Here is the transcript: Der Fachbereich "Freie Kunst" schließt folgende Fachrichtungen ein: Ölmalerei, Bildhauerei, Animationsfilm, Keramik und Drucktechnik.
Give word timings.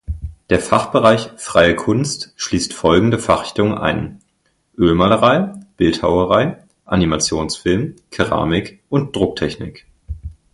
Der 0.49 0.59
Fachbereich 0.59 1.29
"Freie 1.37 1.75
Kunst" 1.75 2.33
schließt 2.35 2.73
folgende 2.73 3.19
Fachrichtungen 3.19 3.77
ein: 3.77 4.19
Ölmalerei, 4.75 5.53
Bildhauerei, 5.77 6.57
Animationsfilm, 6.85 7.97
Keramik 8.09 8.79
und 8.89 9.15
Drucktechnik. 9.15 9.85